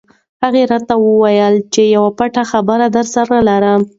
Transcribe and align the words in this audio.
هغه 0.43 0.61
راته 0.71 0.93
وویل 0.99 1.55
چې 1.73 1.81
یوه 1.95 2.11
پټه 2.17 2.43
خبره 2.51 2.85
درسره 2.95 3.35
لرم. 3.49 3.81